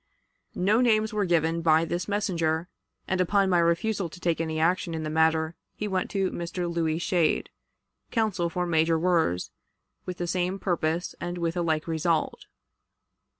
[0.55, 2.67] No names were given by this messenger,
[3.07, 6.67] and, upon my refusal to take any action in the matter, he went to Mr.
[6.67, 7.49] Louis Schade,
[8.09, 9.51] counsel for Major Wirz,
[10.07, 12.47] with the same purpose and with a like result.